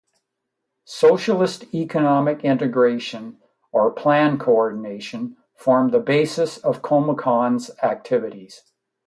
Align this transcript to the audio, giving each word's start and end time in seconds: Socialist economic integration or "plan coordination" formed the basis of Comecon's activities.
Socialist 0.87 1.71
economic 1.75 2.43
integration 2.43 3.37
or 3.71 3.91
"plan 3.91 4.39
coordination" 4.39 5.37
formed 5.55 5.91
the 5.91 5.99
basis 5.99 6.57
of 6.57 6.81
Comecon's 6.81 7.69
activities. 7.83 8.63